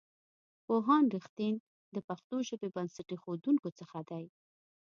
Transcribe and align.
پوهاند 0.65 1.09
رښتین 1.15 1.55
د 1.95 1.97
پښتو 2.07 2.35
ژبې 2.47 2.69
بنسټ 2.75 3.07
ایښودونکو 3.13 3.67
څخه 3.79 3.97
دی. 4.09 4.23